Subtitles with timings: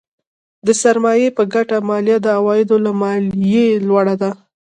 [0.65, 4.31] د سرمایې پر ګټه مالیه د عوایدو له مالیې لوړه ده.